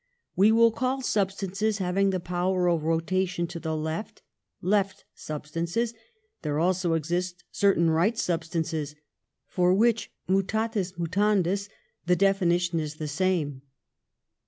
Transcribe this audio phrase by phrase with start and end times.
[0.35, 4.23] We will call substances having the power of rotation to the left
[4.59, 5.93] left substances.
[6.41, 8.95] There also exist certain right substances,
[9.45, 11.69] for which, mutatis mutandis,
[12.07, 13.61] the definition is the same.''